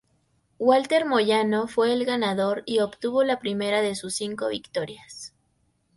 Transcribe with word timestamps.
Walter 0.57 1.05
Moyano 1.05 1.67
fue 1.67 1.93
el 1.93 2.05
ganador 2.05 2.63
y 2.65 2.79
obtuvo 2.79 3.23
la 3.23 3.37
primera 3.37 3.81
de 3.83 3.93
sus 3.93 4.15
cinco 4.15 4.47
victorias. 4.49 5.35